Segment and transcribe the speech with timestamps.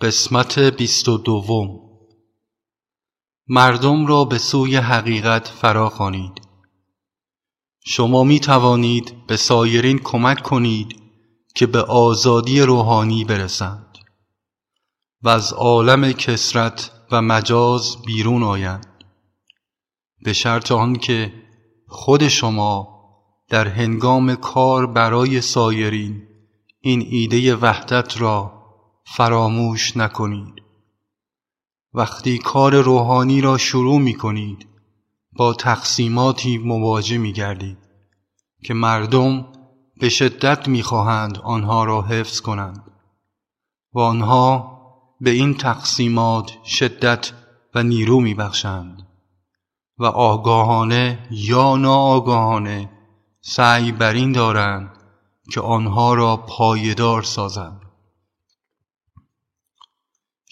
[0.00, 1.80] قسمت بیست و دوم.
[3.48, 6.40] مردم را به سوی حقیقت فرا خوانید.
[7.86, 11.02] شما می توانید به سایرین کمک کنید
[11.54, 13.98] که به آزادی روحانی برسند
[15.22, 19.04] و از عالم کسرت و مجاز بیرون آیند.
[20.22, 21.32] به شرط آنکه
[21.88, 22.88] خود شما
[23.48, 26.22] در هنگام کار برای سایرین
[26.80, 28.55] این ایده وحدت را
[29.08, 30.62] فراموش نکنید.
[31.94, 34.66] وقتی کار روحانی را شروع می کنید
[35.32, 37.78] با تقسیماتی مواجه می گردید
[38.64, 39.46] که مردم
[40.00, 42.90] به شدت می خواهند آنها را حفظ کنند
[43.92, 44.80] و آنها
[45.20, 47.32] به این تقسیمات شدت
[47.74, 49.06] و نیرو می بخشند
[49.98, 52.90] و آگاهانه یا ناآگاهانه
[53.40, 54.90] سعی بر این دارند
[55.52, 57.85] که آنها را پایدار سازند.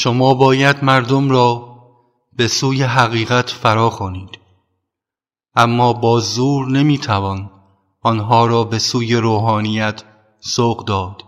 [0.00, 1.78] شما باید مردم را
[2.32, 4.38] به سوی حقیقت فرا خوانید
[5.54, 7.50] اما با زور نمی‌توان
[8.02, 10.04] آنها را به سوی روحانیت
[10.40, 11.24] سوق داد.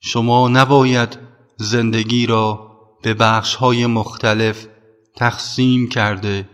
[0.00, 1.18] شما نباید
[1.56, 2.70] زندگی را
[3.02, 4.66] به بخشهای مختلف
[5.16, 6.48] تقسیم کرده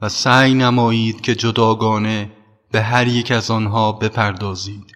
[0.00, 2.32] و سعی نمایید که جداگانه
[2.72, 4.92] به هر یک از آنها بپردازید.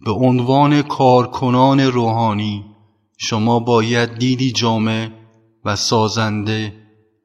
[0.00, 2.73] به عنوان کارکنان روحانی
[3.18, 5.08] شما باید دیدی جامع
[5.64, 6.72] و سازنده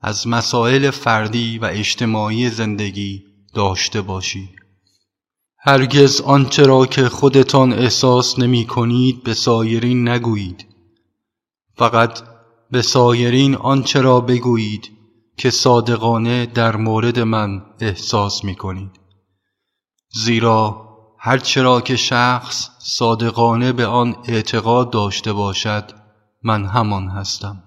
[0.02, 3.24] از مسائل فردی و اجتماعی زندگی
[3.54, 4.60] داشته باشید
[5.62, 10.66] هرگز آنچه را که خودتان احساس نمی کنید به سایرین نگویید.
[11.76, 12.22] فقط
[12.72, 14.92] به سایرین آنچه را بگویید
[15.38, 18.92] که صادقانه در مورد من احساس می کنید.
[20.10, 20.89] زیرا
[21.22, 25.92] هرچرا که شخص صادقانه به آن اعتقاد داشته باشد
[26.44, 27.64] من همان هستم.